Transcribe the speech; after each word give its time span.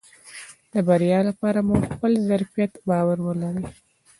د 0.73 0.75
بريا 0.87 1.19
لپاره 1.29 1.59
مو 1.67 1.73
په 1.81 1.87
خپل 1.95 2.11
ظرفيت 2.29 2.71
باور 2.89 3.17
ولرئ. 3.23 3.61